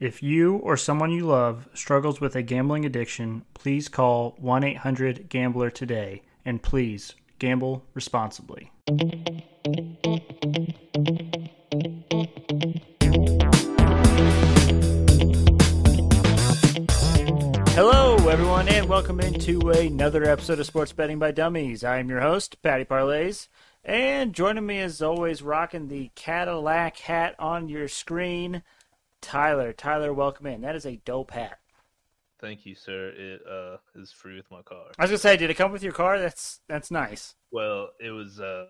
[0.00, 5.28] If you or someone you love struggles with a gambling addiction, please call 1 800
[5.28, 8.70] Gambler today and please gamble responsibly.
[17.74, 21.82] Hello, everyone, and welcome into another episode of Sports Betting by Dummies.
[21.82, 23.48] I am your host, Patty Parlays,
[23.84, 28.62] and joining me as always, rocking the Cadillac hat on your screen,
[29.20, 29.72] Tyler.
[29.72, 30.60] Tyler, welcome in.
[30.60, 31.58] That is a dope hat.
[32.40, 33.12] Thank you, sir.
[33.16, 34.92] It uh, is free with my car.
[34.98, 36.18] I was gonna say, did it come with your car?
[36.18, 37.34] That's that's nice.
[37.50, 38.38] Well, it was.
[38.38, 38.66] Uh,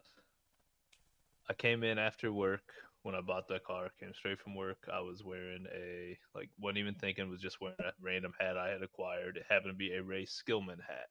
[1.50, 2.72] I came in after work
[3.02, 3.91] when I bought the car.
[4.00, 4.88] Came straight from work.
[4.92, 7.28] I was wearing a like wasn't even thinking.
[7.28, 9.36] Was just wearing a random hat I had acquired.
[9.36, 11.08] It happened to be a Ray Skillman hat.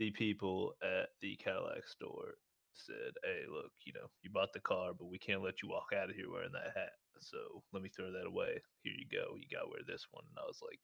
[0.00, 2.34] The people at the Cadillac store
[2.74, 5.92] said, "Hey, look, you know, you bought the car, but we can't let you walk
[5.96, 6.92] out of here wearing that hat.
[7.20, 8.62] So let me throw that away.
[8.82, 9.36] Here you go.
[9.36, 10.80] You got to wear this one." And I was like,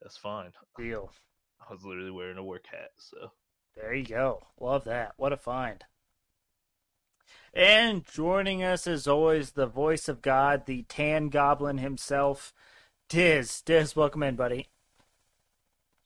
[0.00, 1.12] "That's fine." Deal.
[1.68, 3.32] I was literally wearing a work hat, so
[3.76, 4.48] There you go.
[4.60, 5.14] Love that.
[5.16, 5.84] What a find.
[7.54, 12.52] And joining us as always, the voice of God, the tan goblin himself,
[13.08, 13.62] Diz.
[13.62, 14.68] Diz, welcome in, buddy.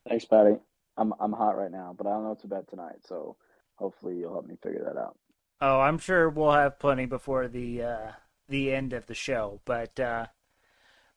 [0.08, 0.56] Thanks, Patty.
[0.96, 3.36] I'm I'm hot right now, but I don't know what to bet tonight, so
[3.76, 5.16] hopefully you'll help me figure that out.
[5.60, 8.10] Oh, I'm sure we'll have plenty before the uh,
[8.48, 9.60] the end of the show.
[9.64, 10.26] But uh,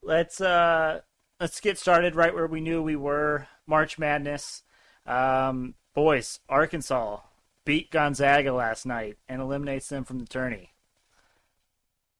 [0.01, 1.01] let's uh,
[1.39, 3.47] let's get started right where we knew we were.
[3.67, 4.63] March Madness,
[5.05, 6.39] um, boys.
[6.47, 7.19] Arkansas
[7.65, 10.73] beat Gonzaga last night and eliminates them from the tourney.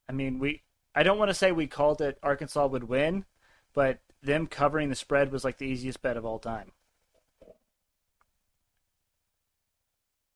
[0.07, 0.63] I mean, we.
[0.95, 3.25] I don't want to say we called it Arkansas would win,
[3.73, 6.71] but them covering the spread was like the easiest bet of all time.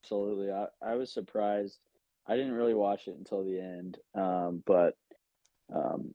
[0.03, 0.51] Absolutely.
[0.51, 1.79] I, I was surprised.
[2.27, 4.95] I didn't really watch it until the end, um, but
[5.73, 6.13] um,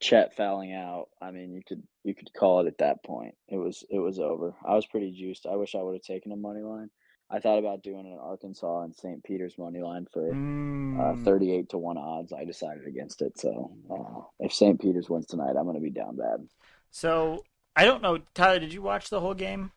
[0.00, 1.08] Chet fouling out.
[1.20, 3.34] I mean, you could you could call it at that point.
[3.48, 4.54] It was it was over.
[4.66, 5.46] I was pretty juiced.
[5.46, 6.90] I wish I would have taken a money line.
[7.30, 9.24] I thought about doing an Arkansas and St.
[9.24, 11.24] Peter's money line for uh, Mm.
[11.24, 12.32] 38 to 1 odds.
[12.34, 13.38] I decided against it.
[13.40, 14.78] So uh, if St.
[14.80, 16.46] Peter's wins tonight, I'm going to be down bad.
[16.90, 17.42] So
[17.74, 18.60] I don't know, Tyler.
[18.60, 19.72] Did you watch the whole game?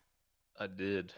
[0.60, 1.14] I did.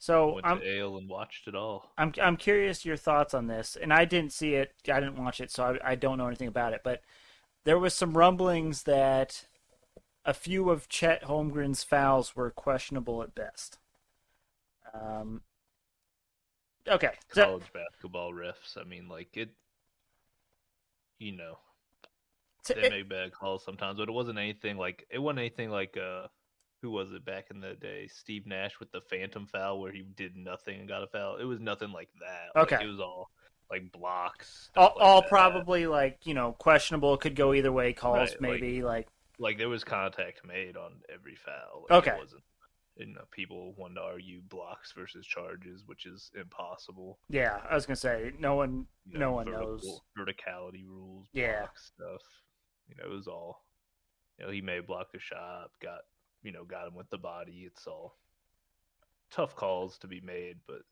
[0.00, 1.92] So Went I'm to Ale and watched it all.
[1.98, 4.72] I'm I'm curious your thoughts on this, and I didn't see it.
[4.90, 6.80] I didn't watch it, so I, I don't know anything about it.
[6.82, 7.02] But
[7.64, 9.44] there was some rumblings that
[10.24, 13.78] a few of Chet Holmgren's fouls were questionable at best.
[14.94, 15.42] Um.
[16.88, 17.12] Okay.
[17.34, 18.78] So, College basketball refs.
[18.80, 19.50] I mean, like it.
[21.18, 21.58] You know,
[22.66, 26.28] they make bad calls sometimes, but it wasn't anything like it wasn't anything like uh,
[26.82, 28.08] who was it back in the day?
[28.08, 31.36] Steve Nash with the phantom foul where he did nothing and got a foul.
[31.36, 32.58] It was nothing like that.
[32.58, 32.84] Like, Okay.
[32.84, 33.30] it was all
[33.70, 34.70] like blocks.
[34.76, 37.16] all, like all probably like you know questionable.
[37.16, 37.92] Could go either way.
[37.92, 39.08] Calls Right, maybe like
[39.38, 41.86] like there was contact made on every foul.
[41.88, 42.16] Like, Okay.
[42.16, 42.42] It wasn't,
[42.96, 47.18] you know, people want to argue blocks versus charges, which is impossible.
[47.28, 47.60] yeah.
[47.70, 50.00] I was gonna say no one You no one vertical- knows.
[50.18, 51.26] verticality rules.
[51.32, 51.66] Yeah.
[51.74, 52.22] stuff.
[52.88, 53.64] You know, it was all.
[54.38, 56.00] You know, he may block a shot, got
[56.42, 57.64] you know, got him with the body.
[57.66, 58.14] It's all
[59.30, 60.82] tough calls to be made, but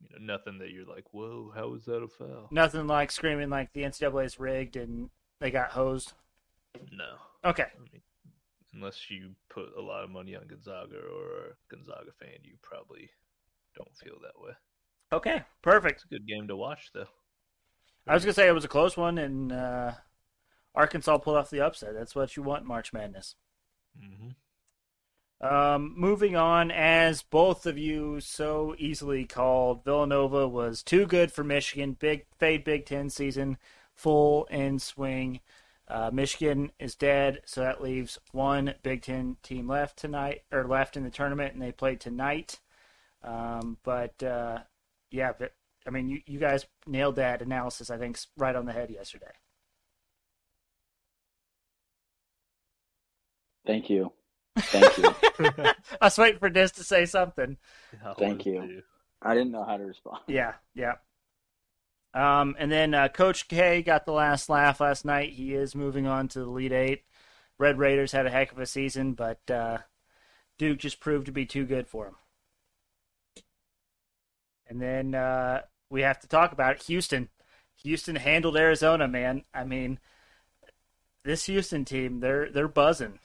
[0.00, 2.48] you know, nothing that you're like, whoa, how is that a foul?
[2.50, 5.10] Nothing like screaming like the NCAA is rigged and
[5.40, 6.12] they got hosed.
[6.90, 7.14] No.
[7.44, 7.66] Okay.
[7.74, 8.02] I mean,
[8.74, 13.10] unless you put a lot of money on Gonzaga or a Gonzaga fan, you probably
[13.76, 14.52] don't feel that way.
[15.12, 15.42] Okay.
[15.60, 16.02] Perfect.
[16.02, 17.08] It's a good game to watch, though.
[18.06, 19.92] I was gonna say it was a close one, and uh,
[20.74, 21.94] Arkansas pulled off the upset.
[21.94, 23.36] That's what you want, March Madness.
[23.98, 24.30] Hmm
[25.40, 31.42] Um, moving on, as both of you so easily called, Villanova was too good for
[31.42, 31.94] Michigan.
[31.98, 33.58] Big fade Big Ten season,
[33.94, 35.40] full in swing.
[35.88, 40.96] Uh, Michigan is dead, so that leaves one Big Ten team left tonight, or left
[40.96, 42.60] in the tournament, and they play tonight.
[43.22, 44.60] Um, but uh,
[45.10, 45.54] yeah, but,
[45.86, 47.90] I mean, you, you guys nailed that analysis.
[47.90, 49.32] I think right on the head yesterday.
[53.66, 54.12] Thank you.
[54.56, 55.14] Thank you.
[56.00, 57.56] I was waiting for Diz to say something.
[58.18, 58.82] Thank you.
[59.20, 60.18] I didn't know how to respond.
[60.26, 60.94] Yeah, yeah.
[62.14, 65.32] Um, and then uh, Coach K got the last laugh last night.
[65.32, 67.04] He is moving on to the Elite Eight.
[67.58, 69.78] Red Raiders had a heck of a season, but uh,
[70.58, 72.16] Duke just proved to be too good for him.
[74.66, 76.82] And then uh, we have to talk about it.
[76.84, 77.28] Houston.
[77.82, 79.44] Houston handled Arizona, man.
[79.54, 79.98] I mean,
[81.24, 83.18] this Houston team, they're they're buzzing.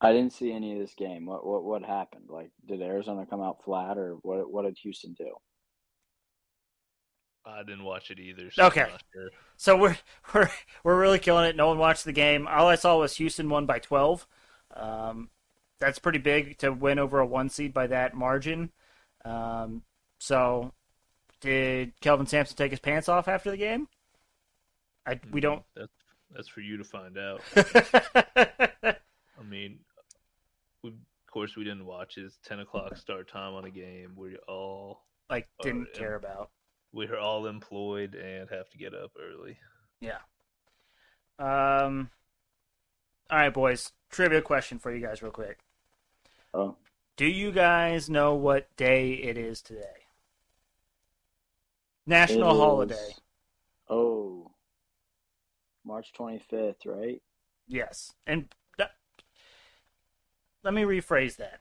[0.00, 1.26] I didn't see any of this game.
[1.26, 2.26] What what what happened?
[2.28, 4.50] Like, did Arizona come out flat, or what?
[4.50, 5.30] What did Houston do?
[7.44, 8.50] I didn't watch it either.
[8.50, 8.86] So Okay.
[9.12, 9.30] Sure.
[9.56, 9.96] So we're
[10.34, 10.50] we're
[10.84, 11.56] we're really killing it.
[11.56, 12.46] No one watched the game.
[12.48, 14.26] All I saw was Houston won by twelve.
[14.74, 15.30] Um,
[15.80, 18.70] that's pretty big to win over a one seed by that margin.
[19.24, 19.82] Um,
[20.18, 20.72] so
[21.40, 23.88] did Kelvin Sampson take his pants off after the game?
[25.06, 25.62] I we don't.
[25.74, 25.92] That's
[26.34, 27.40] that's for you to find out.
[27.56, 28.96] I
[29.38, 29.80] I mean,
[30.82, 32.24] we, of course we didn't watch it.
[32.26, 34.12] It's ten o'clock start time on a game.
[34.14, 35.98] We all like didn't yeah.
[35.98, 36.50] care about.
[36.92, 39.56] we're all employed and have to get up early.
[40.02, 40.18] Yeah.
[41.38, 42.10] Um.
[43.30, 43.92] All right, boys.
[44.10, 45.60] Trivia question for you guys, real quick.
[46.52, 46.76] Oh,
[47.16, 50.08] Do you guys know what day it is today?
[52.06, 52.94] National it holiday.
[52.94, 53.20] is-
[53.88, 54.50] Oh,
[55.84, 57.22] March 25th, right?
[57.66, 58.12] Yes.
[58.26, 58.56] And that,
[60.62, 61.60] let me rephrase that.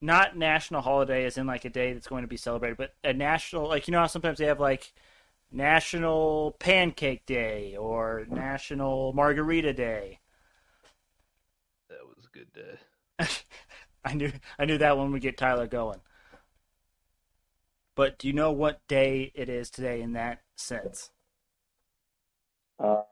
[0.00, 3.12] Not national holiday as in like a day that's going to be celebrated, but a
[3.12, 4.92] national like you know how sometimes they have like
[5.50, 10.20] National Pancake Day or National Margarita Day.
[11.88, 13.28] That was a good day.
[14.04, 16.00] I knew I knew that one would get Tyler going.
[17.94, 21.10] But do you know what day it is today in that sense?
[22.78, 23.02] Uh,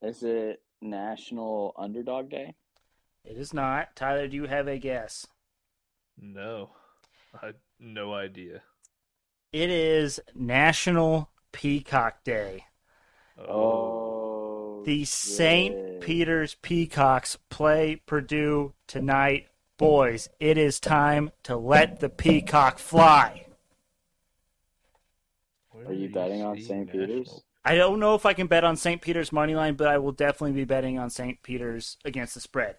[0.00, 2.54] is it National Underdog Day?
[3.24, 3.94] It is not.
[3.96, 5.26] Tyler, do you have a guess?
[6.20, 6.70] No,
[7.42, 8.62] I no idea.
[9.52, 12.66] It is National Peacock Day.
[13.48, 15.74] Oh, The St.
[15.74, 16.00] shit.
[16.00, 19.48] Peter's Peacocks play Purdue tonight.
[19.78, 23.46] Boys, it is time to let the peacock fly.
[25.86, 26.90] Are you betting on St.
[26.90, 27.42] Peter's?
[27.64, 29.00] I don't know if I can bet on St.
[29.00, 31.42] Peter's money line, but I will definitely be betting on St.
[31.42, 32.76] Peter's against the spread.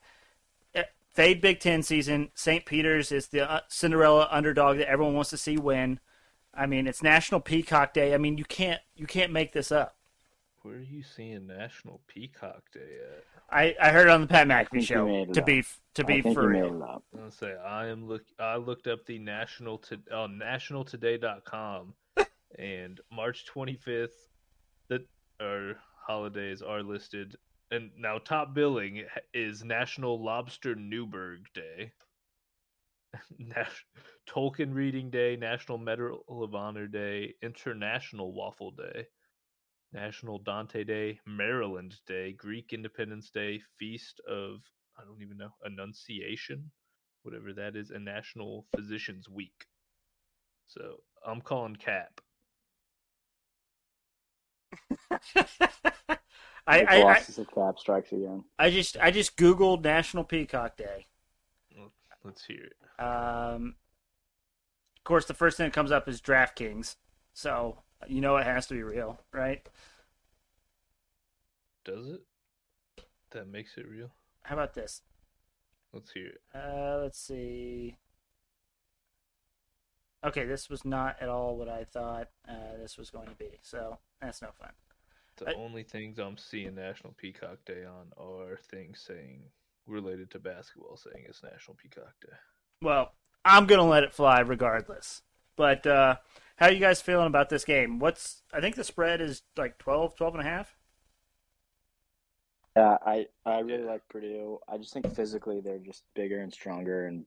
[1.13, 2.29] Fade Big Ten season.
[2.33, 2.65] St.
[2.65, 5.99] Peter's is the uh, Cinderella underdog that everyone wants to see win.
[6.53, 8.13] I mean, it's National Peacock Day.
[8.13, 9.95] I mean, you can't you can't make this up.
[10.63, 13.23] Where are you seeing National Peacock Day at?
[13.49, 15.25] I, I heard it on the Pat McAfee show.
[15.25, 15.45] To up.
[15.45, 15.63] be
[15.95, 16.67] to be think for real.
[16.67, 17.03] it up.
[17.13, 18.23] I'm gonna say I am look.
[18.39, 21.93] I looked up the national to uh, nationaltoday.com,
[22.59, 24.09] and March 25th,
[24.87, 25.05] that
[25.41, 27.35] our holidays are listed.
[27.71, 31.91] And now top billing is National Lobster Newburgh Day,
[33.39, 33.85] Nas-
[34.27, 39.07] Tolkien Reading Day, National Medal of Honor Day, International Waffle Day,
[39.93, 44.61] National Dante Day, Maryland Day, Greek Independence Day, Feast of
[44.99, 46.71] I don't even know Annunciation,
[47.23, 49.67] whatever that is, and National Physicians Week.
[50.65, 52.19] So I'm calling Cap.
[56.67, 58.43] I, The I, I, of Cap strikes again.
[58.59, 61.07] I just I just googled National Peacock Day.
[62.23, 63.03] Let's hear it.
[63.03, 63.75] Um,
[64.97, 66.95] of course, the first thing that comes up is DraftKings,
[67.33, 69.67] so you know it has to be real, right?
[71.83, 72.21] Does it?
[73.31, 74.11] That makes it real.
[74.43, 75.01] How about this?
[75.93, 76.41] Let's hear it.
[76.53, 77.97] Uh, let's see.
[80.23, 83.57] Okay, this was not at all what I thought uh, this was going to be,
[83.63, 84.69] so that's no fun.
[85.37, 89.43] The I- only things I'm seeing National Peacock Day on are things saying
[89.87, 92.35] related to basketball, saying it's National Peacock Day.
[92.81, 93.13] Well,
[93.45, 95.21] I'm gonna let it fly regardless.
[95.55, 96.17] But uh,
[96.57, 97.99] how are you guys feeling about this game?
[97.99, 100.75] What's I think the spread is like 12, 12 and a half.
[102.77, 104.59] Yeah, I I really like Purdue.
[104.67, 107.25] I just think physically they're just bigger and stronger and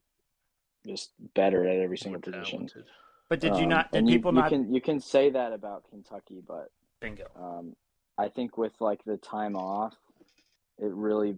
[0.86, 2.60] just better at every More single position.
[2.60, 2.84] talented.
[3.28, 3.92] But did you Um, not?
[3.92, 4.48] Did and you- people you not?
[4.50, 7.26] can you can say that about Kentucky, but Bingo.
[7.36, 7.76] um,
[8.18, 9.94] I think with like the time off,
[10.78, 11.36] it really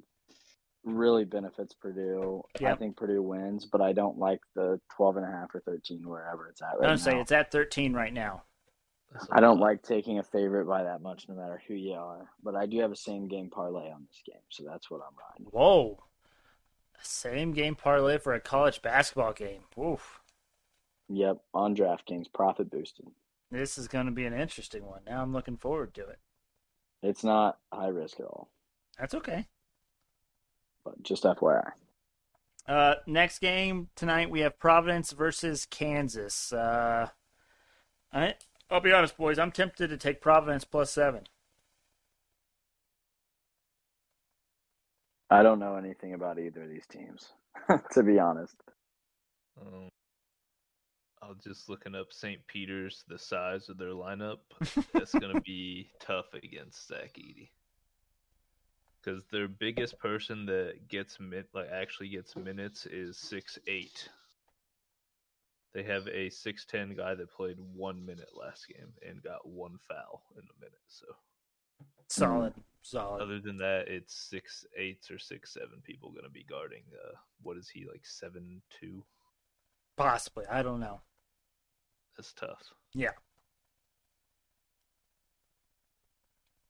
[0.86, 2.42] really benefits Purdue.
[2.64, 6.08] I think Purdue wins, but I don't like the 12 and a half or 13
[6.08, 8.44] wherever it's at I'm right gonna say it's at 13 right now.
[9.12, 11.94] That's a I don't like taking a favorite by that much no matter who you
[11.94, 15.00] are, but I do have a same game parlay on this game, so that's what
[15.00, 15.46] I'm riding.
[15.50, 16.02] Whoa.
[17.02, 19.62] Same game parlay for a college basketball game.
[19.78, 20.20] Oof.
[21.08, 23.06] Yep, on DraftKings, profit boosted.
[23.50, 25.02] This is going to be an interesting one.
[25.06, 26.18] Now I'm looking forward to it.
[27.06, 28.48] It's not high risk at all,
[28.98, 29.46] That's okay.
[30.84, 31.70] but just FYI.
[32.66, 36.52] Uh, next game tonight we have Providence versus Kansas.
[36.52, 37.10] Uh,
[38.12, 38.34] I,
[38.68, 39.38] I'll be honest, boys.
[39.38, 41.28] I'm tempted to take Providence plus seven.
[45.30, 47.32] I don't know anything about either of these teams,
[47.92, 48.56] to be honest.
[49.60, 49.88] Um,
[51.26, 52.38] I was just looking up St.
[52.46, 54.38] Peter's, the size of their lineup.
[54.92, 57.48] That's going to be tough against Zach Edey.
[59.02, 64.08] Because their biggest person that gets min- like actually gets minutes is six eight.
[65.74, 69.78] They have a six ten guy that played one minute last game and got one
[69.88, 70.78] foul in a minute.
[70.88, 71.06] So
[72.08, 73.20] Solid, solid.
[73.22, 76.82] other than that, it's six eights or six seven people going to be guarding.
[76.92, 79.04] Uh, what is he like seven two?
[79.96, 81.00] Possibly, I don't know.
[82.16, 82.72] That's tough.
[82.94, 83.10] Yeah.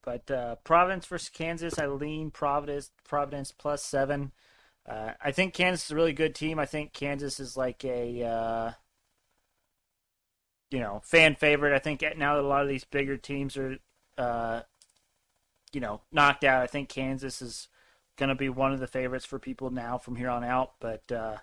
[0.02, 2.90] But uh, Providence versus Kansas, I lean Providence.
[3.04, 4.32] Providence plus seven.
[4.88, 6.60] Uh, I think Kansas is a really good team.
[6.60, 8.72] I think Kansas is like a, uh,
[10.70, 11.74] you know, fan favorite.
[11.74, 13.78] I think now that a lot of these bigger teams are,
[14.16, 14.60] uh,
[15.72, 17.66] you know, knocked out, I think Kansas is
[18.16, 20.74] going to be one of the favorites for people now from here on out.
[20.78, 21.38] But uh,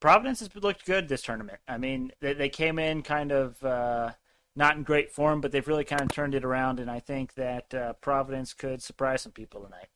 [0.00, 1.58] Providence has looked good this tournament.
[1.66, 4.12] I mean, they, they came in kind of uh,
[4.54, 7.34] not in great form, but they've really kind of turned it around, and I think
[7.34, 9.88] that uh, Providence could surprise some people tonight.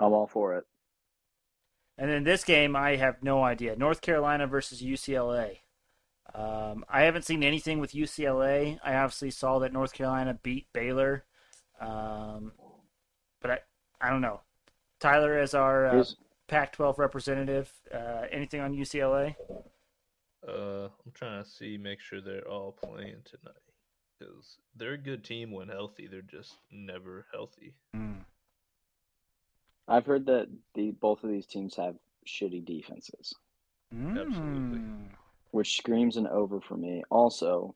[0.00, 0.64] I'm all for it.
[1.96, 3.76] And in this game, I have no idea.
[3.76, 5.58] North Carolina versus UCLA.
[6.34, 8.80] Um, I haven't seen anything with UCLA.
[8.84, 11.24] I obviously saw that North Carolina beat Baylor,
[11.80, 12.52] um,
[13.40, 13.58] but I,
[14.00, 14.40] I don't know.
[14.98, 16.04] Tyler, as our uh,
[16.48, 19.34] Pac-12 representative, uh, anything on UCLA?
[20.46, 23.54] Uh, I'm trying to see, make sure they're all playing tonight
[24.18, 26.06] because they're a good team when healthy.
[26.06, 27.74] They're just never healthy.
[29.88, 31.96] I've heard that the both of these teams have
[32.26, 33.34] shitty defenses,
[33.92, 34.78] Absolutely.
[34.78, 35.08] Mm.
[35.50, 37.02] which screams an over for me.
[37.10, 37.74] Also,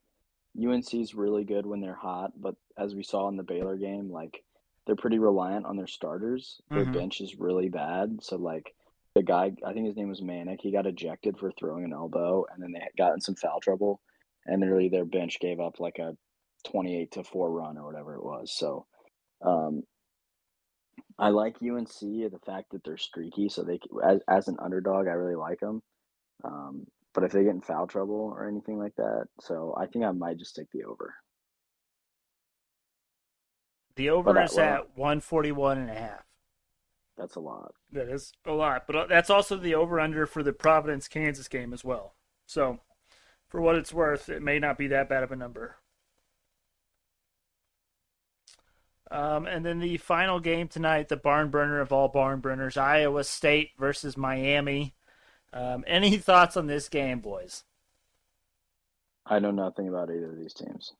[0.59, 4.43] UNC's really good when they're hot, but as we saw in the Baylor game, like
[4.89, 6.63] they're pretty reliant on their starters.
[6.71, 6.93] Their Mhm.
[6.95, 8.75] bench is really bad, so like
[9.15, 12.47] the guy, I think his name was Manek, he got ejected for throwing an elbow,
[12.51, 14.01] and then they got in some foul trouble,
[14.47, 16.17] and literally their bench gave up like a
[16.65, 18.57] twenty-eight to four run or whatever it was.
[18.57, 18.87] So,
[19.43, 19.87] um,
[21.19, 25.13] I like UNC the fact that they're streaky, so they as as an underdog, I
[25.13, 25.83] really like them.
[26.45, 30.07] Um, but if they get in foul trouble or anything like that, so I think
[30.07, 31.15] I might just take the over.
[33.99, 36.23] The over is at 141 and a half.
[37.17, 37.75] That's a lot.
[37.91, 41.49] That is a lot, but uh, that's also the over under for the Providence Kansas
[41.49, 42.15] game as well.
[42.47, 42.79] So,
[43.49, 45.79] for what it's worth, it may not be that bad of a number.
[49.11, 53.25] Um, and then the final game tonight, the barn burner of all barn burners, Iowa
[53.25, 54.95] State versus Miami.
[55.53, 57.65] Um, any thoughts on this game, boys?
[59.27, 60.93] I know nothing about either of these teams.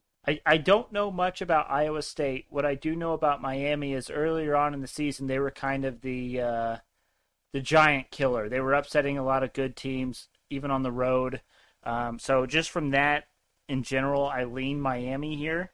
[0.45, 2.47] I, don't know much about Iowa State.
[2.51, 5.85] What I do know about Miami is earlier on in the season they were kind
[5.85, 6.77] of the uh,
[7.53, 8.49] the giant killer.
[8.49, 11.41] They were upsetting a lot of good teams, even on the road.
[11.85, 13.29] Um, so just from that,
[13.69, 15.71] in general, I lean Miami here,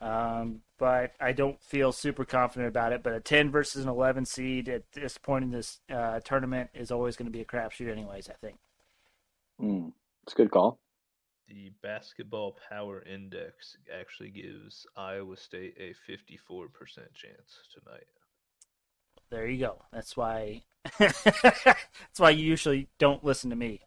[0.00, 3.02] um, but I don't feel super confident about it.
[3.02, 6.90] But a ten versus an eleven seed at this point in this uh, tournament is
[6.90, 8.28] always going to be a crapshoot, anyways.
[8.28, 8.56] I think.
[9.60, 9.92] Mm,
[10.24, 10.78] it's a good call.
[11.48, 16.68] The basketball power index actually gives Iowa State a 54%
[17.14, 18.06] chance tonight.
[19.30, 19.82] There you go.
[19.92, 20.62] That's why.
[20.98, 23.80] that's why you usually don't listen to me.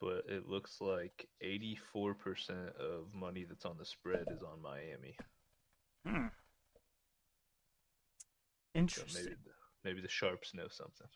[0.00, 5.16] But it looks like 84% of money that's on the spread is on Miami.
[6.06, 6.28] Hmm.
[8.74, 9.24] So Interesting.
[9.24, 9.50] maybe the,
[9.84, 11.08] maybe the Sharps know something.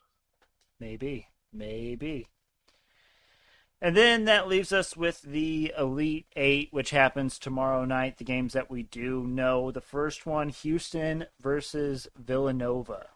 [0.80, 1.28] Maybe.
[1.52, 2.28] Maybe.
[3.84, 8.16] And then that leaves us with the Elite Eight, which happens tomorrow night.
[8.16, 9.70] The games that we do know.
[9.70, 13.08] The first one, Houston versus Villanova.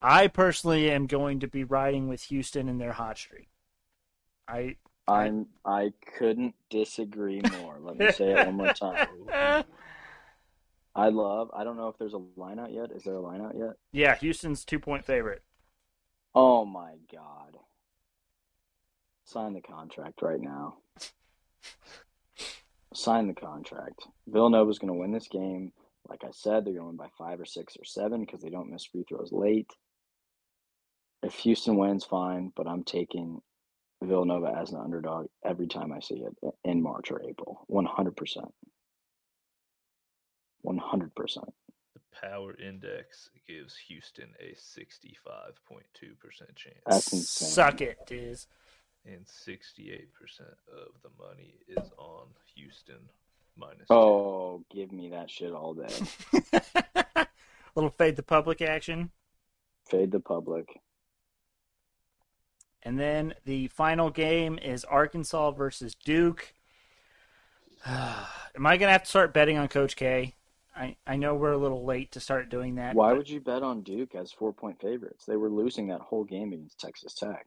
[0.00, 3.50] I personally am going to be riding with Houston in their hot streak.
[4.48, 7.76] I I'm I couldn't disagree more.
[7.78, 9.06] Let me say it one more time.
[10.94, 11.50] I love.
[11.54, 12.90] I don't know if there's a line out yet.
[12.90, 13.74] Is there a line out yet?
[13.92, 15.42] yeah, Houston's two point favorite.
[16.34, 17.58] Oh my god.
[19.30, 20.78] Sign the contract right now.
[22.92, 24.08] Sign the contract.
[24.26, 25.70] Villanova's going to win this game.
[26.08, 28.50] Like I said, they're going to win by five or six or seven because they
[28.50, 29.70] don't miss free throws late.
[31.22, 33.40] If Houston wins, fine, but I'm taking
[34.02, 37.64] Villanova as an underdog every time I see it in March or April.
[37.70, 38.50] 100%.
[40.66, 41.52] 100%.
[41.94, 46.76] The power index gives Houston a 65.2% chance.
[46.84, 47.48] That's insane.
[47.48, 48.48] Suck it, Diz.
[49.06, 50.06] And 68%
[50.40, 53.08] of the money is on Houston
[53.56, 53.94] minus two.
[53.94, 55.94] Oh, give me that shit all day.
[57.74, 59.10] Little fade the public action.
[59.88, 60.80] Fade the public.
[62.82, 66.54] And then the final game is Arkansas versus Duke.
[67.86, 70.34] Am I going to have to start betting on Coach K?
[70.74, 72.94] I, I know we're a little late to start doing that.
[72.94, 75.24] Why but would you bet on Duke as four point favorites?
[75.26, 77.46] They were losing that whole game against Texas Tech.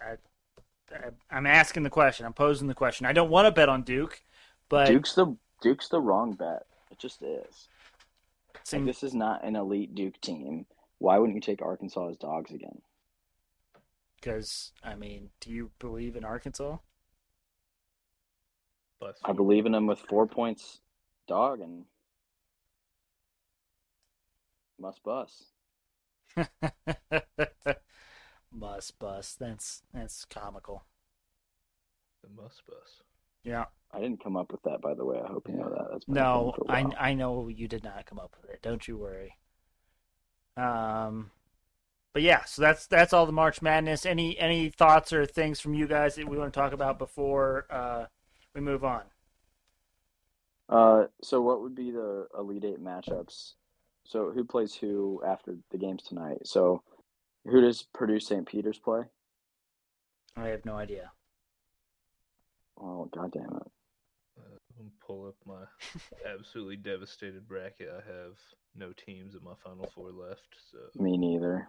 [0.00, 0.16] I,
[1.30, 2.26] I'm asking the question.
[2.26, 3.06] I'm posing the question.
[3.06, 4.22] I don't want to bet on Duke,
[4.68, 6.66] but Duke's the Duke's the wrong bet.
[6.90, 7.68] It just is.
[8.72, 10.66] Like, this is not an elite Duke team.
[10.98, 12.80] Why wouldn't you take Arkansas as dogs again?
[14.20, 16.76] because I mean, do you believe in Arkansas?
[19.00, 20.80] By I believe in them with four points
[21.28, 21.84] dog and
[24.80, 25.00] must
[28.52, 28.60] bus.
[28.60, 29.38] Must bust.
[29.38, 30.84] That's that's comical.
[32.22, 33.02] the must bus.
[33.44, 33.66] Yeah.
[33.92, 35.20] I didn't come up with that, by the way.
[35.22, 35.88] I hope you know that.
[35.90, 36.98] That's been a No, thing for a I while.
[36.98, 38.62] I know you did not come up with it.
[38.62, 39.36] Don't you worry.
[40.56, 41.30] Um,
[42.14, 44.06] but yeah, so that's that's all the March Madness.
[44.06, 47.66] Any any thoughts or things from you guys that we want to talk about before
[47.70, 48.06] uh,
[48.54, 49.04] we move on?
[50.68, 53.54] Uh, so what would be the Elite Eight matchups?
[54.04, 56.46] So who plays who after the games tonight?
[56.46, 56.82] So
[57.50, 58.46] who does Purdue St.
[58.46, 59.02] Peter's play?
[60.36, 61.10] I have no idea.
[62.80, 63.70] Oh, goddamn it!
[64.38, 65.64] Uh, I'm gonna pull up my
[66.32, 67.88] absolutely devastated bracket.
[67.90, 68.34] I have
[68.76, 71.68] no teams in my final four left, so Me neither.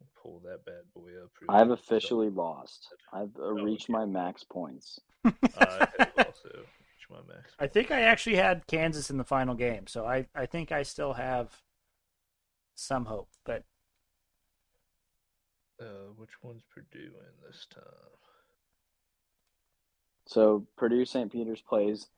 [0.00, 1.30] I'll pull that bad boy up.
[1.40, 1.80] real I've quick.
[1.80, 2.88] officially lost.
[3.12, 3.92] I've uh, Oh, reached okay.
[3.92, 4.98] my max points.
[5.24, 5.30] I
[5.98, 7.52] have also reached my max.
[7.58, 10.82] I think I actually had Kansas in the final game, so I I think I
[10.82, 11.60] still have
[12.74, 13.28] some hope.
[13.44, 13.64] But
[15.80, 17.84] Uh, which one's Purdue in this time?
[20.26, 21.30] So Purdue St.
[21.32, 22.08] Peter's plays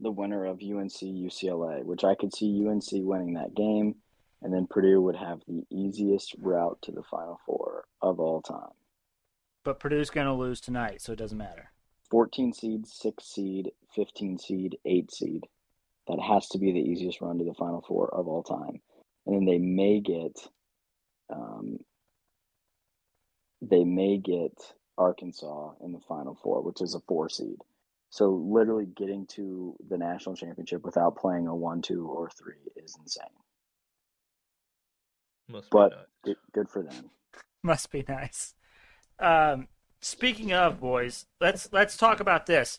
[0.00, 3.94] the winner of UNC UCLA, which I could see UNC winning that game,
[4.42, 8.72] and then Purdue would have the easiest route to the Final Four of all time.
[9.62, 11.70] but Purdue's going to lose tonight, so it doesn't matter.
[12.10, 15.46] 14 seed, 6 seed, 15 seed, 8 seed.
[16.06, 18.82] That has to be the easiest run to the Final Four of all time.
[19.24, 20.36] And then they may get,
[21.30, 21.78] um,
[23.70, 24.52] they may get
[24.96, 27.56] Arkansas in the Final Four, which is a four seed.
[28.10, 32.96] So literally getting to the national championship without playing a one, two, or three is
[33.00, 33.24] insane.
[35.48, 36.06] Must But be nice.
[36.24, 37.10] Good, good for them.
[37.62, 38.54] Must be nice.
[39.18, 39.68] Um,
[40.00, 42.78] speaking of boys, let's let's talk about this.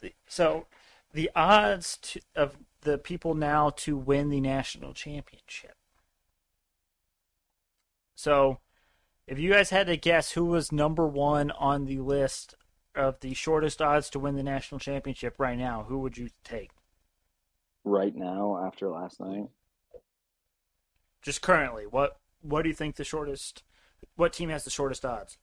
[0.00, 0.66] The- So,
[1.12, 5.76] the odds to, of the people now to win the national championship.
[8.16, 8.58] So,
[9.26, 12.54] if you guys had to guess who was number one on the list
[12.94, 16.70] of the shortest odds to win the national championship right now, who would you take?
[17.84, 19.48] Right now, after last night,
[21.22, 23.62] Just currently, what what do you think the shortest?
[24.16, 25.38] What team has the shortest odds?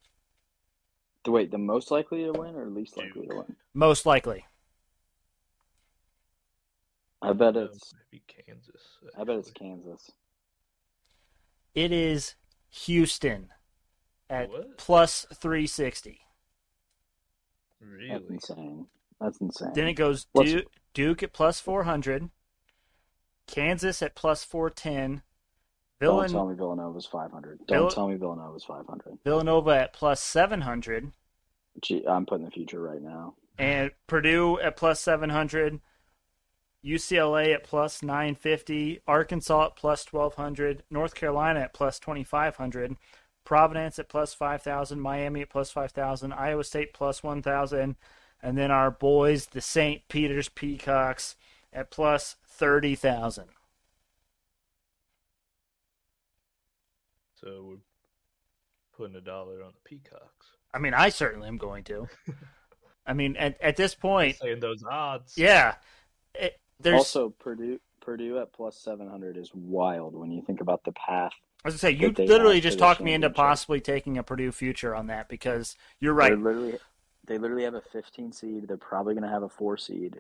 [1.26, 3.56] the wait, the most likely to win or least likely to win?
[3.74, 4.46] Most likely.
[7.22, 8.98] I bet it's maybe Kansas.
[9.18, 9.52] I bet it's.
[9.52, 10.12] Kansas.
[11.76, 12.36] It is
[12.70, 13.50] Houston
[14.30, 14.78] at What?
[14.78, 16.22] plus 360.
[17.82, 18.26] That's Really?
[18.30, 18.88] insane.
[19.20, 19.72] That's insane.
[19.74, 22.30] Then it goes What's- Duke, Duke at plus 400,
[23.48, 25.24] Kansas at plus 410,
[26.00, 27.60] Don't tell me Villanova's 500.
[27.68, 29.20] Don't tell me Villanova's 500.
[29.24, 31.12] Villanova at plus 700,
[31.82, 33.36] Gee, I'm putting the future right now.
[33.58, 35.82] and Purdue at plus 700,
[36.82, 42.96] UCLA at plus 950, Arkansas at plus 1200, North Carolina at plus 2500,
[43.46, 47.96] Providence at plus 5000, Miami at plus 5000, Iowa State plus 1000,
[48.42, 50.08] and then our boys, the St.
[50.08, 51.36] Peter's Peacocks,
[51.74, 53.46] at plus 30,000.
[57.36, 57.78] So we're
[58.98, 60.48] putting a dollar on the Peacocks.
[60.74, 62.08] I mean, I certainly am going to.
[63.06, 65.34] I mean, at, at this point, Saying those odds.
[65.38, 65.76] yeah.
[66.36, 70.92] It, there's, Also, Purdue Purdue at plus 700 is wild when you think about the
[70.94, 71.34] path.
[71.64, 74.96] I was gonna say you literally just talked me into possibly taking a Purdue future
[74.96, 76.30] on that because you're right.
[76.30, 76.78] They're literally
[77.30, 78.68] they literally have a 15 seed.
[78.68, 80.20] They're probably going to have a 4 seed.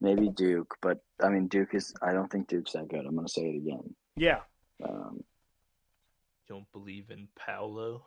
[0.00, 3.04] Maybe Duke, but I mean Duke is I don't think Duke's that good.
[3.04, 3.94] I'm going to say it again.
[4.16, 4.40] Yeah,
[4.82, 5.22] Um,
[6.48, 8.02] don't believe in Paolo?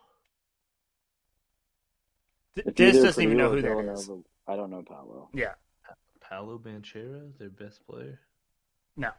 [2.55, 4.09] Th- Diz doesn't even know who that is.
[4.47, 5.29] I don't know Paolo.
[5.33, 5.53] Yeah,
[6.19, 8.19] Paolo Banchero, their best player?
[8.97, 9.11] no.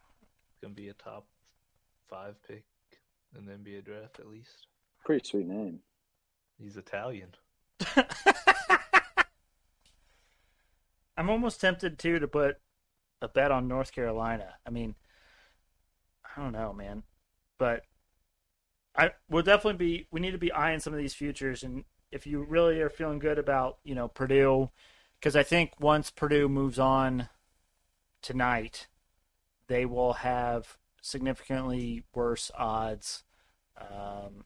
[0.62, 1.26] Gonna be a top
[2.08, 2.64] five pick
[3.36, 4.66] in the NBA draft at least.
[5.04, 5.80] Pretty sweet name.
[6.58, 7.34] He's Italian.
[11.16, 12.56] I'm almost tempted too to put
[13.20, 14.54] a bet on North Carolina.
[14.66, 14.94] I mean,
[16.24, 17.02] I don't know, man,
[17.58, 17.82] but
[18.96, 20.06] I will definitely be.
[20.10, 23.18] We need to be eyeing some of these futures, and if you really are feeling
[23.18, 24.70] good about you know Purdue,
[25.18, 27.28] because I think once Purdue moves on
[28.22, 28.88] tonight,
[29.68, 33.24] they will have significantly worse odds
[33.80, 34.44] um,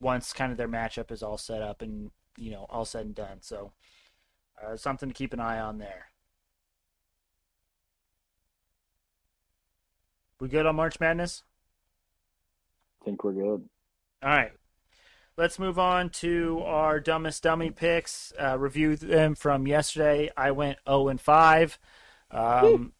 [0.00, 3.14] once kind of their matchup is all set up and you know all said and
[3.14, 3.38] done.
[3.40, 3.72] So
[4.62, 6.06] uh, something to keep an eye on there.
[10.40, 11.42] We good on March Madness?
[13.00, 13.68] I think we're good.
[14.22, 14.52] All right.
[15.36, 18.32] Let's move on to our dumbest dummy picks.
[18.40, 20.30] Uh, review them from yesterday.
[20.36, 21.78] I went 0 and 5.
[22.30, 22.92] Um,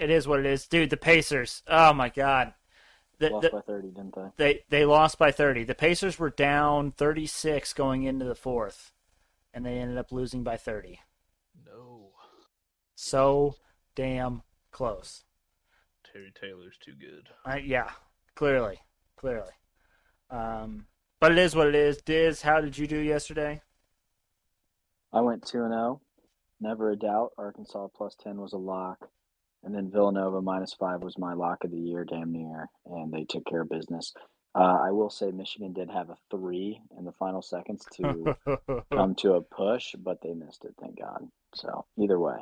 [0.00, 0.90] it is what it is, dude.
[0.90, 1.62] The Pacers.
[1.68, 2.54] Oh my god.
[3.18, 4.30] The, Lost the, by 30, didn't they?
[4.38, 5.64] they they lost by 30.
[5.64, 8.92] The Pacers were down 36 going into the fourth,
[9.52, 11.00] and they ended up losing by 30.
[11.66, 12.12] No,
[12.94, 13.56] So
[13.94, 15.24] damn close.
[16.10, 17.28] Terry Taylor's too good.
[17.44, 17.90] I, yeah,
[18.34, 18.80] clearly,
[19.16, 19.52] clearly.
[20.30, 20.86] Um,
[21.20, 21.98] but it is what it is.
[21.98, 23.60] Diz, how did you do yesterday?
[25.12, 26.00] I went 2 and 0.
[26.60, 27.32] Never a doubt.
[27.36, 29.10] Arkansas plus 10 was a lock.
[29.62, 32.66] And then Villanova minus 5 was my lock of the year, damn near.
[32.86, 34.12] And they took care of business.
[34.54, 38.36] Uh, I will say Michigan did have a three in the final seconds to
[38.92, 41.28] come to a push, but they missed it, thank God.
[41.54, 42.38] So either way,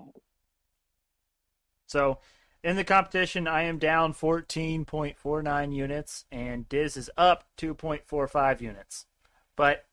[1.88, 2.18] so,
[2.62, 9.06] in the competition, I am down 14.49 units, and Diz is up 2.45 units.
[9.56, 9.86] But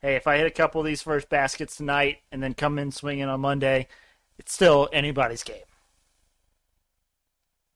[0.00, 2.92] hey, if I hit a couple of these first baskets tonight and then come in
[2.92, 3.88] swinging on Monday,
[4.38, 5.64] it's still anybody's game.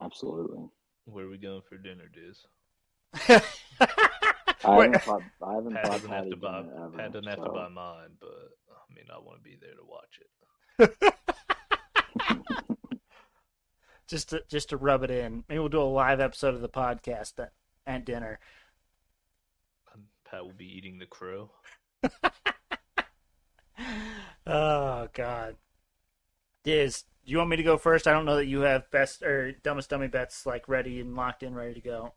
[0.01, 0.69] Absolutely.
[1.05, 2.45] Where are we going for dinner, Diz?
[4.63, 6.59] I haven't bought, I haven't Pat bought doesn't have to buy.
[6.59, 8.29] ever, Pat doesn't have to buy mine, but
[8.69, 11.13] I mean, I want to be there to watch it.
[14.07, 15.43] just to just to rub it in.
[15.47, 17.53] Maybe we'll do a live episode of the podcast at,
[17.85, 18.39] at dinner.
[19.93, 21.51] Um, Pat will be eating the crow.
[24.49, 25.57] Oh God,
[26.63, 28.07] Diz, do you want me to go first?
[28.07, 31.43] I don't know that you have best or dumbest dummy bets like ready and locked
[31.43, 32.13] in, ready to go.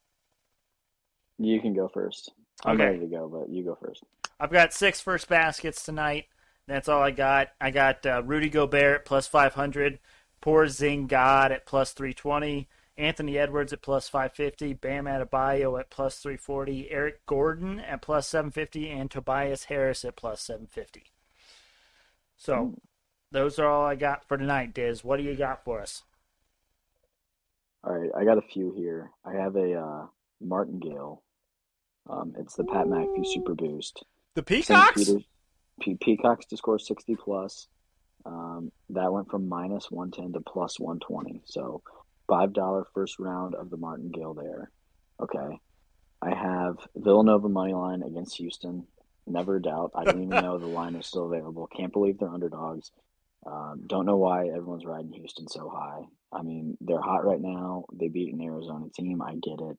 [1.39, 2.31] You can go first.
[2.65, 2.85] I'm Okay.
[2.85, 4.05] ready to go, but you go first.
[4.41, 6.27] I've got six first baskets tonight.
[6.67, 7.51] That's all I got.
[7.61, 9.99] I got uh, Rudy Gobert at plus 500,
[10.43, 17.25] Porzingis at plus 320, Anthony Edwards at plus 550, Bam Adebayo at plus 340, Eric
[17.27, 21.05] Gordon at plus 750, and Tobias Harris at plus 750.
[22.37, 22.75] So
[23.33, 25.05] those are all I got for tonight, Diz.
[25.05, 26.03] What do you got for us?
[27.83, 29.11] All right, I got a few here.
[29.25, 30.07] I have a uh,
[30.41, 31.23] Martingale.
[32.09, 34.05] Um, it's the Pat McAfee Super Boost.
[34.35, 35.05] The Peacocks?
[35.05, 35.23] Peter's
[35.81, 37.69] Pe- Peacocks to score 60 plus.
[38.27, 41.43] Um, that went from minus 110 to plus 120.
[41.47, 41.83] So
[42.29, 44.71] $5 first round of the Martingale there.
[45.21, 45.59] Okay.
[46.21, 48.87] I have Villanova money line against Houston.
[49.27, 49.93] Never a doubt.
[49.95, 51.67] I didn't even know the line was still available.
[51.67, 52.91] Can't believe they're underdogs.
[53.47, 56.03] Um, don't know why everyone's riding Houston so high.
[56.33, 57.85] I mean, they're hot right now.
[57.93, 59.23] They beat an Arizona team.
[59.23, 59.79] I get it.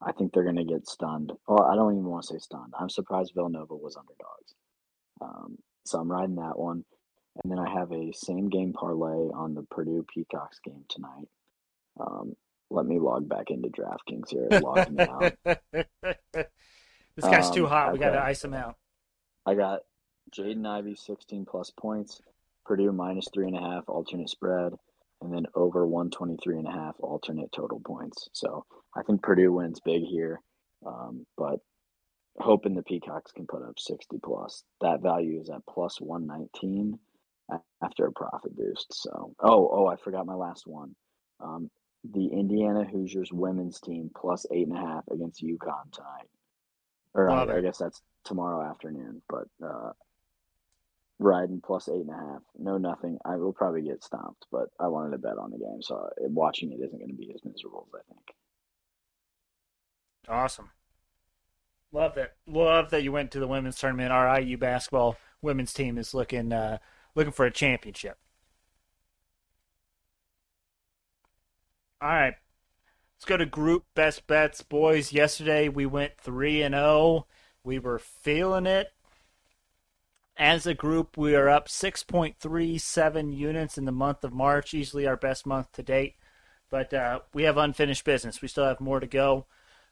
[0.00, 1.32] I think they're going to get stunned.
[1.48, 2.72] Well, I don't even want to say stunned.
[2.78, 4.54] I'm surprised Villanova was underdogs.
[5.20, 6.84] Um, so I'm riding that one.
[7.42, 11.28] And then I have a same game parlay on the Purdue Peacocks game tonight.
[11.98, 12.34] Um,
[12.70, 14.48] let me log back into DraftKings here.
[14.50, 15.34] It logged me out.
[15.72, 17.92] this guy's too Um, hot.
[17.92, 18.76] We got to ice him out.
[19.46, 19.80] I got
[20.36, 22.20] Jaden Ivey 16 plus points,
[22.64, 24.72] Purdue minus three and a half alternate spread,
[25.20, 28.28] and then over 123 and a half alternate total points.
[28.32, 28.64] So
[28.96, 30.40] I think Purdue wins big here,
[30.86, 31.60] um, but
[32.38, 34.64] hoping the Peacocks can put up 60 plus.
[34.80, 36.98] That value is at plus 119
[37.82, 38.86] after a profit boost.
[38.92, 40.94] So oh oh I forgot my last one.
[41.40, 41.70] Um,
[42.12, 46.28] the Indiana Hoosiers women's team plus eight and a half against UConn tonight.
[47.14, 49.90] Or I, I guess that's tomorrow afternoon, but uh,
[51.18, 52.42] riding plus eight and a half.
[52.58, 53.18] No, nothing.
[53.24, 56.28] I will probably get stomped, but I wanted to bet on the game, so uh,
[56.28, 58.34] watching it isn't going to be as miserable as I think.
[60.28, 60.70] Awesome.
[61.92, 62.34] Love that.
[62.46, 64.12] Love that you went to the women's tournament.
[64.12, 66.78] Our IU basketball women's team is looking uh,
[67.14, 68.18] looking for a championship.
[72.00, 72.34] All right.
[73.16, 75.12] Let's go to group best bets, boys.
[75.12, 77.26] Yesterday we went 3 and 0.
[77.62, 78.88] We were feeling it.
[80.36, 85.16] As a group, we are up 6.37 units in the month of March, easily our
[85.16, 86.16] best month to date.
[86.70, 88.42] But uh, we have unfinished business.
[88.42, 89.46] We still have more to go.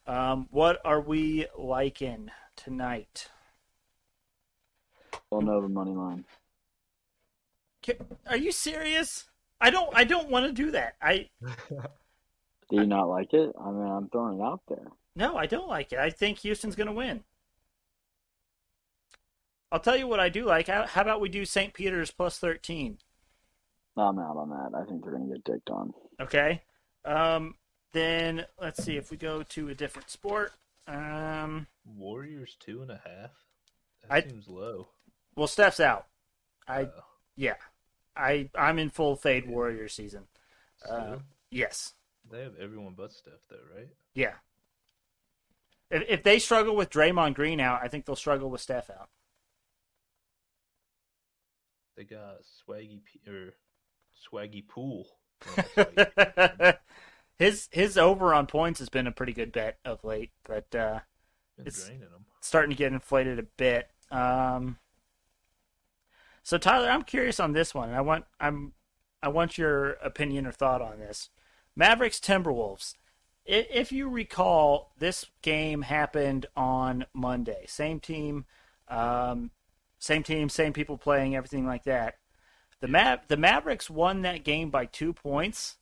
[0.05, 3.31] Um, what are we liking tonight?
[5.31, 6.25] Villanova money line.
[8.29, 9.31] Are you serious?
[9.61, 9.95] I don't.
[9.95, 10.95] I don't want to do that.
[11.01, 13.53] I Do you not like it?
[13.61, 14.87] I mean, I'm throwing it out there.
[15.15, 15.37] no.
[15.37, 15.99] I don't like it.
[15.99, 17.23] I think Houston's going to win.
[19.73, 20.69] I'll tell you what I do like.
[20.69, 21.73] How, how about we do St.
[21.75, 22.99] Peter's plus thirteen?
[23.97, 24.79] I'm out on that.
[24.79, 25.93] I think they're going to get dicked on.
[26.21, 26.63] Okay.
[27.05, 27.57] Um,
[27.93, 30.53] then let's see if we go to a different sport.
[30.87, 33.31] Um, Warriors two and a half.
[34.03, 34.89] That I- seems low.
[35.37, 36.07] well, Steph's out.
[36.69, 36.91] I Uh,
[37.35, 37.55] yeah,
[38.17, 40.25] I I'm in full fade Warrior season.
[40.89, 41.17] Uh.
[41.51, 41.93] Yes.
[42.31, 43.89] they have everyone but Steph though, right?
[44.15, 44.35] Yeah.
[45.91, 49.09] If if they struggle with Draymond Green out, I think they'll struggle with Steph out.
[51.97, 53.55] They got Swaggy P- or
[54.31, 55.07] Swaggy Poole.
[57.39, 61.01] His his over on points has been a pretty good bet of late, but uh,
[61.59, 62.27] It's- them.
[62.41, 63.91] starting to get inflated a bit.
[64.13, 64.79] Um,
[66.45, 67.91] so Tyler, I'm curious on this one.
[67.91, 68.75] I want I'm
[69.23, 71.31] I want your opinion or thought on this.
[71.75, 72.95] Mavericks Timberwolves.
[73.45, 77.65] If you recall, this game happened on Monday.
[77.67, 78.45] Same team,
[78.87, 79.51] um,
[80.03, 82.17] same team, same people playing, everything like that.
[82.81, 85.77] The Ma- the Mavericks won that game by two points,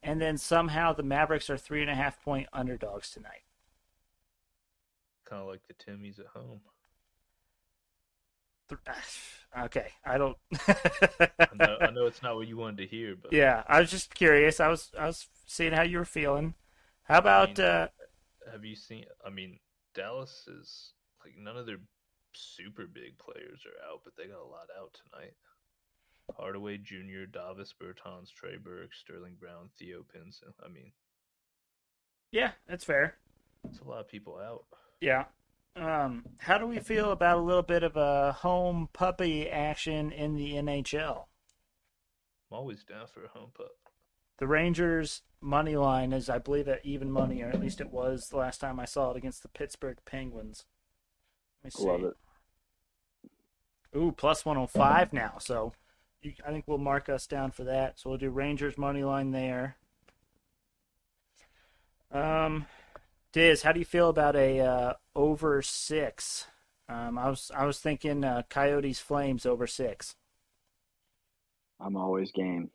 [0.00, 3.42] and then somehow the Mavericks are three and a half point underdogs tonight.
[5.28, 6.60] Kind of like the Timmies at home.
[9.64, 10.36] Okay, I don't.
[10.68, 13.90] I know, I know it's not what you wanted to hear, but yeah, I was
[13.90, 14.60] just curious.
[14.60, 16.52] I was I was seeing how you were feeling.
[17.04, 17.88] How about mean- uh,
[18.52, 19.06] have you seen?
[19.26, 19.58] I mean,
[19.94, 20.92] Dallas is
[21.24, 21.78] like none of their
[22.34, 25.34] super big players are out, but they got a lot out tonight.
[26.36, 30.52] Hardaway Jr., Davis Bertans, Trey Burke, Sterling Brown, Theo Pinson.
[30.64, 30.92] I mean,
[32.32, 33.16] yeah, that's fair.
[33.68, 34.64] it's a lot of people out.
[35.00, 35.24] Yeah.
[35.76, 40.34] Um, how do we feel about a little bit of a home puppy action in
[40.34, 41.24] the NHL?
[42.50, 43.70] I'm always down for a home pup.
[44.38, 48.28] The Rangers money line is, I believe, at even money, or at least it was
[48.28, 50.64] the last time I saw it against the Pittsburgh Penguins.
[51.62, 51.86] Let me see.
[51.86, 52.16] Love it.
[53.96, 55.34] Ooh, plus 105 now.
[55.38, 55.72] So
[56.22, 57.98] you, I think we'll mark us down for that.
[57.98, 59.76] So we'll do Rangers money line there.
[62.10, 62.66] Um,
[63.32, 66.46] Diz, how do you feel about a uh, over six?
[66.88, 70.16] Um, I was I was thinking uh, Coyotes Flames over six.
[71.80, 72.70] I'm always game.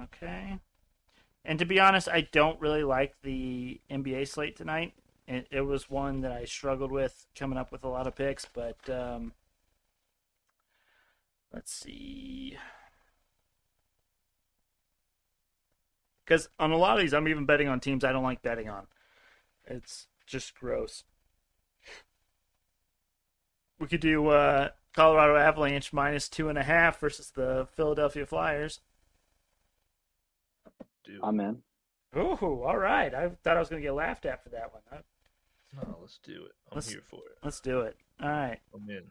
[0.00, 0.58] Okay.
[1.44, 4.94] And to be honest, I don't really like the NBA slate tonight.
[5.26, 8.44] It, it was one that I struggled with coming up with a lot of picks,
[8.44, 9.32] but um,
[11.52, 12.56] let's see.
[16.24, 18.68] Because on a lot of these, I'm even betting on teams I don't like betting
[18.68, 18.86] on.
[19.64, 21.04] It's just gross.
[23.78, 28.80] We could do uh, Colorado Avalanche minus two and a half versus the Philadelphia Flyers.
[31.04, 31.62] Dude, I'm in.
[32.16, 33.12] Ooh, all right.
[33.14, 35.02] I thought I was going to get laughed at for that one.
[35.74, 36.52] No, let's do it.
[36.70, 37.38] I'm Let's- here for it.
[37.42, 37.96] Let's do it.
[38.22, 38.60] All right.
[38.74, 39.04] I'm in.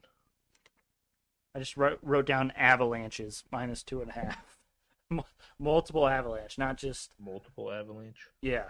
[1.56, 4.58] I just wrote, wrote down avalanches minus two and a half.
[5.12, 5.24] M-
[5.60, 8.28] Multiple avalanche, not just Multiple avalanche.
[8.42, 8.70] yeah.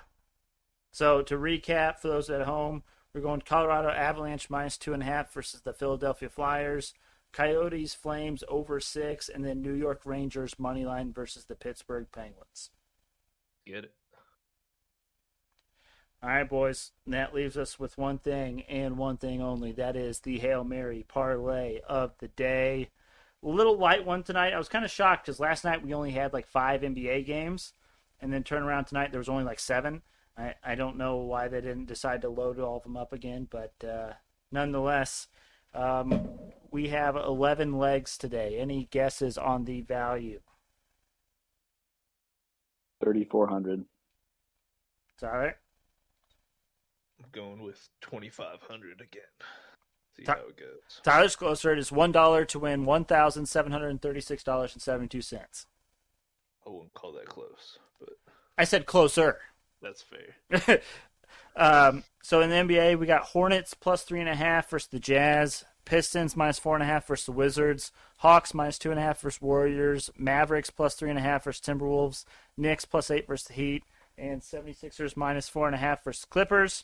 [0.93, 5.05] So to recap for those at home, we're going Colorado Avalanche minus two and a
[5.05, 6.93] half versus the Philadelphia Flyers,
[7.31, 12.71] Coyotes Flames over six, and then New York Rangers money line versus the Pittsburgh Penguins.
[13.65, 13.93] Get it.
[16.23, 16.91] All right, boys.
[17.05, 19.71] And that leaves us with one thing and one thing only.
[19.71, 22.89] That is the Hail Mary parlay of the day.
[23.43, 24.53] A little light one tonight.
[24.53, 27.73] I was kind of shocked because last night we only had like five NBA games,
[28.19, 30.03] and then turn around tonight there was only like seven.
[30.37, 33.47] I, I don't know why they didn't decide to load all of them up again,
[33.49, 34.13] but uh,
[34.51, 35.27] nonetheless,
[35.73, 36.29] um,
[36.69, 38.59] we have 11 legs today.
[38.59, 40.39] Any guesses on the value?
[43.03, 43.79] 3,400.
[43.79, 43.85] Is
[45.21, 45.55] that all right?
[47.23, 49.21] I'm going with 2500 again.
[50.15, 51.01] See Ta- how it goes.
[51.03, 51.71] Tyler's closer.
[51.71, 55.21] It is one dollar to win one thousand seven hundred and thirty-six dollars and seventy-two
[55.21, 55.67] cents.
[56.65, 58.09] I wouldn't call that close, but
[58.57, 59.39] I said closer.
[59.81, 60.81] that's fair.
[61.55, 64.99] um, so in the NBA, we got Hornets plus three and a half versus the
[64.99, 69.03] Jazz, Pistons minus four and a half versus the Wizards, Hawks minus two and a
[69.03, 72.25] half versus Warriors, Mavericks plus three and a half versus Timberwolves,
[72.57, 73.83] Knicks plus eight versus the Heat,
[74.17, 76.83] and 76ers minus four and a half versus Clippers.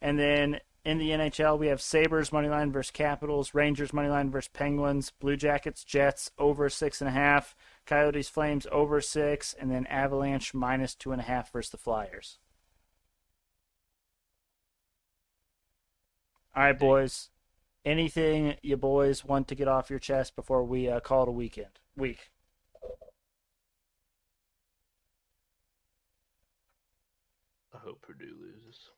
[0.00, 4.30] And then in the NHL, we have Sabres money line versus Capitals, Rangers money line
[4.30, 9.70] versus Penguins, Blue Jackets, Jets over six and a half, Coyotes, Flames over six, and
[9.70, 12.38] then Avalanche minus two and a half versus the Flyers.
[16.54, 17.30] All right, boys.
[17.84, 21.32] Anything you boys want to get off your chest before we uh, call it a
[21.32, 21.80] weekend?
[21.96, 22.30] Week.
[27.74, 28.90] I hope Purdue loses.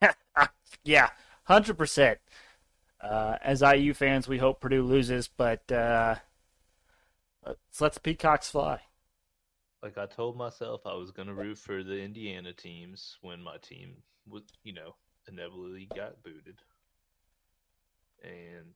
[0.84, 1.10] yeah,
[1.44, 2.18] hundred percent.
[3.00, 6.16] Uh, as IU fans, we hope Purdue loses, but uh,
[7.48, 8.80] Let's let the peacocks fly.
[9.82, 13.96] Like I told myself I was gonna root for the Indiana teams when my team
[14.28, 14.96] was, you know,
[15.28, 16.60] inevitably got booted,
[18.22, 18.74] and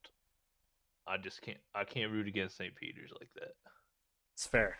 [1.06, 1.58] I just can't.
[1.74, 2.74] I can't root against St.
[2.76, 3.54] Peter's like that.
[4.34, 4.76] It's fair.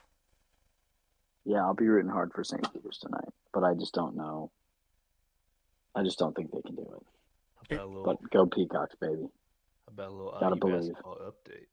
[1.45, 2.73] Yeah, I'll be rooting hard for St.
[2.73, 4.53] Peter's tonight, but I just don't know.
[5.95, 6.89] I just don't think they can do it.
[7.71, 9.23] How about a little, But go Peacocks, baby.
[9.87, 10.93] how about a little gotta believe.
[11.05, 11.67] update?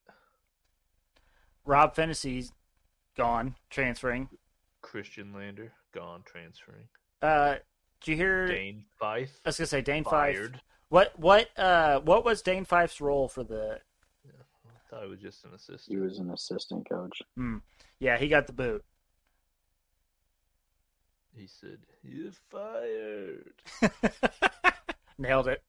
[1.66, 2.52] Rob Phinisee's
[3.16, 4.30] gone, transferring.
[4.84, 6.88] Khristian Lander gone, transferring.
[7.22, 7.56] Uh,
[8.02, 8.48] did you hear?
[8.48, 10.12] Dane Fife I was gonna say Dane Fife.
[10.36, 10.62] fired.
[10.90, 13.80] What what uh what was Dane Fife's role for the?
[14.26, 15.82] I thought he was just an assistant.
[15.88, 17.22] He was an assistant coach.
[18.00, 18.84] Yeah, he got the boot.
[21.36, 23.39] He said, "You're fired."
[25.18, 25.64] Nailed it.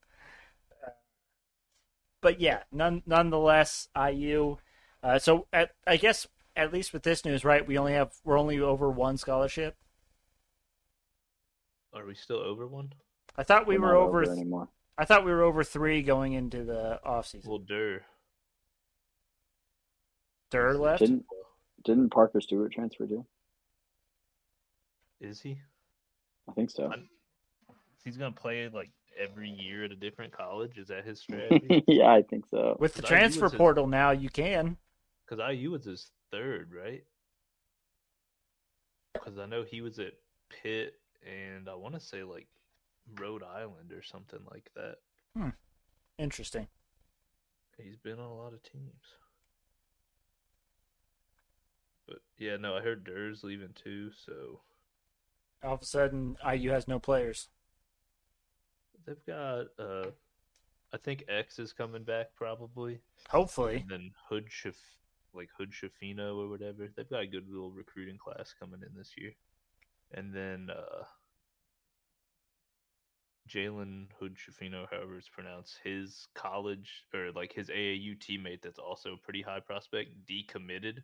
[2.22, 4.58] But yeah, none nonetheless, IU.
[5.02, 7.66] Uh, so at, I guess at least with this news, right?
[7.66, 9.76] We only have we're only over one scholarship.
[11.94, 12.92] Are we still over one?
[13.36, 14.30] I thought we We're were not over.
[14.30, 14.68] anymore.
[14.98, 17.48] I thought we were over three going into the off season.
[17.50, 18.02] Well, Durr.
[20.50, 21.00] Durr left.
[21.00, 21.24] Didn't
[21.84, 23.24] didn't Parker Stewart transfer too?
[25.20, 25.58] Is he?
[26.48, 26.90] I think so.
[26.92, 26.96] I-
[28.04, 30.78] He's gonna play like every year at a different college.
[30.78, 31.84] Is that his strategy?
[31.86, 32.76] yeah, I think so.
[32.80, 34.76] With the transfer was his- portal now, you can.
[35.28, 37.04] Because IU was his third, right?
[39.14, 40.14] Because I know he was at
[40.48, 42.46] Pitt and I want to say like
[43.18, 44.96] Rhode Island or something like that.
[45.36, 45.50] Hmm.
[46.18, 46.66] Interesting.
[47.78, 49.02] He's been on a lot of teams.
[52.06, 54.60] But yeah, no, I heard Durr's leaving too, so
[55.62, 57.48] All of a sudden, IU has no players.
[59.06, 60.10] They've got uh
[60.92, 63.00] I think X is coming back probably.
[63.28, 64.76] Hopefully, And then Hood Shaf
[65.32, 66.88] like Hood Schifino or whatever.
[66.94, 69.32] They've got a good little recruiting class coming in this year.
[70.12, 71.04] And then uh
[73.48, 79.14] Jalen Hood Schifino, however it's pronounced, his college or like his AAU teammate that's also
[79.14, 80.98] a pretty high prospect, decommitted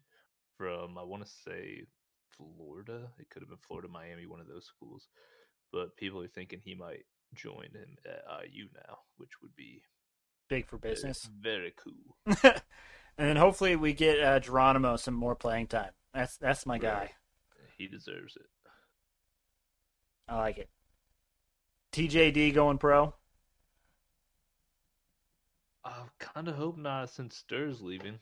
[0.56, 1.82] from I want to say
[2.36, 3.08] Florida.
[3.18, 5.08] It could have been Florida, Miami, one of those schools.
[5.72, 9.82] But people are thinking he might join him at IU now, which would be
[10.48, 11.28] big for business.
[11.40, 12.16] very cool.
[12.42, 15.90] and then hopefully we get uh, Geronimo some more playing time.
[16.14, 17.12] That's that's my guy.
[17.76, 18.46] He deserves it.
[20.28, 20.70] I like it.
[21.92, 23.14] TJD going pro.
[25.84, 28.18] I kind of hope not since Stur's leaving.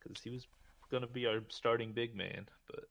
[0.00, 0.46] Because he was
[0.90, 2.84] going to be our starting big man, but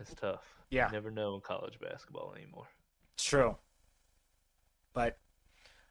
[0.00, 0.42] it's tough.
[0.70, 0.86] Yeah.
[0.86, 2.66] You never know in college basketball anymore.
[3.14, 3.56] It's true.
[4.94, 5.18] But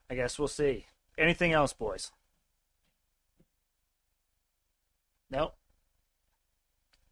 [0.10, 0.86] I guess we'll see.
[1.18, 2.12] Anything else, boys?
[5.30, 5.56] Nope.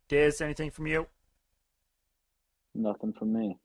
[0.09, 1.07] Diz, anything from you?
[2.73, 3.57] Nothing from me.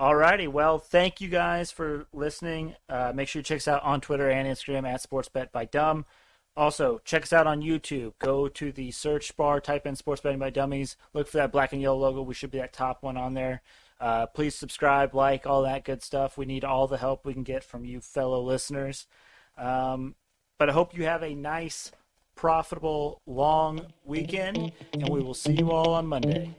[0.00, 2.74] Alrighty, well, thank you guys for listening.
[2.88, 6.06] Uh, make sure you check us out on Twitter and Instagram at SportsBet by Dumb.
[6.56, 8.12] Also, check us out on YouTube.
[8.18, 10.96] Go to the search bar, type in Sports Betting by Dummies.
[11.14, 12.22] Look for that black and yellow logo.
[12.22, 13.62] We should be that top one on there.
[14.00, 16.36] Uh, please subscribe, like, all that good stuff.
[16.36, 19.06] We need all the help we can get from you fellow listeners.
[19.56, 20.14] Um,
[20.58, 21.92] but I hope you have a nice,
[22.34, 26.54] profitable, long weekend, and we will see you all on Monday.